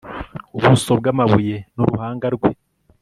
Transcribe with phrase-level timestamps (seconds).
[0.57, 2.49] Ubuso bwamabuye nu ruhanga rwe